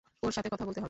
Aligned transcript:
ওর 0.23 0.31
সাথে 0.31 0.49
কথা 0.49 0.65
বলতে 0.65 0.69
হবে। 0.71 0.79